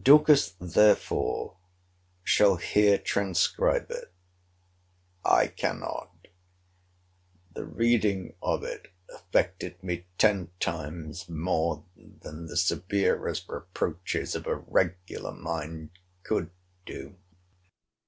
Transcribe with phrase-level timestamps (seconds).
[0.00, 1.56] Dorcas therefore
[2.22, 4.12] shall here transcribe it.
[5.24, 6.28] I cannot.
[7.54, 14.54] The reading of it affected me ten times more than the severest reproaches of a
[14.54, 15.90] regular mind
[16.22, 16.50] could
[16.86, 17.16] do.